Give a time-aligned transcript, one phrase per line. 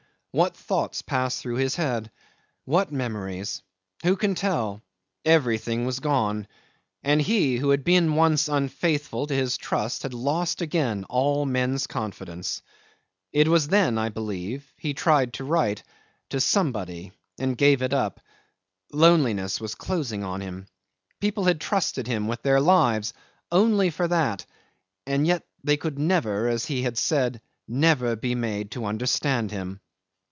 [0.33, 2.09] 'What thoughts passed through his head
[2.63, 3.61] what memories?
[4.03, 4.81] Who can tell?
[5.25, 6.47] Everything was gone,
[7.03, 11.85] and he who had been once unfaithful to his trust had lost again all men's
[11.85, 12.61] confidence.
[13.33, 15.83] It was then, I believe, he tried to write
[16.29, 18.21] to somebody and gave it up.
[18.93, 20.65] Loneliness was closing on him.
[21.19, 23.11] People had trusted him with their lives
[23.51, 24.45] only for that;
[25.05, 29.81] and yet they could never, as he had said, never be made to understand him.